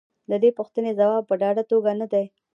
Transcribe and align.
د 0.29 0.31
دې 0.43 0.49
پوښتنې 0.59 0.91
ځواب 0.99 1.23
په 1.29 1.35
ډاډه 1.41 1.63
توګه 1.71 1.91
نه 2.01 2.07
دی. 2.13 2.25